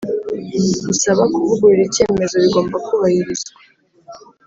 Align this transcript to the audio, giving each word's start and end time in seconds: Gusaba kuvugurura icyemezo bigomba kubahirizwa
Gusaba 0.87 1.21
kuvugurura 1.33 1.81
icyemezo 1.87 2.35
bigomba 2.43 2.75
kubahirizwa 2.85 3.51